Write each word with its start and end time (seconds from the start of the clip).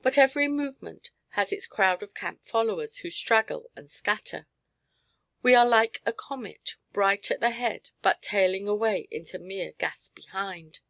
But 0.00 0.16
every 0.16 0.48
movement 0.48 1.10
has 1.32 1.52
its 1.52 1.66
crowd 1.66 2.02
of 2.02 2.14
camp 2.14 2.42
followers, 2.42 2.96
who 3.04 3.10
straggle 3.10 3.70
and 3.76 3.90
scatter. 3.90 4.46
We 5.42 5.54
are 5.54 5.66
like 5.66 6.00
a 6.06 6.12
comet, 6.14 6.76
bright 6.94 7.30
at 7.30 7.40
the 7.40 7.50
head 7.50 7.90
but 8.00 8.22
tailing 8.22 8.66
away 8.66 9.08
into 9.10 9.38
mere 9.38 9.72
gas 9.72 10.08
behind. 10.08 10.80